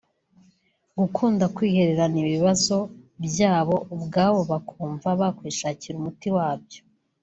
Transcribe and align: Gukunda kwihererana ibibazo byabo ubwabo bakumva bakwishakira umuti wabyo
Gukunda 0.99 1.45
kwihererana 1.55 2.17
ibibazo 2.23 2.77
byabo 3.25 3.75
ubwabo 3.95 4.39
bakumva 4.51 5.07
bakwishakira 5.19 5.95
umuti 5.97 6.27
wabyo 6.37 6.81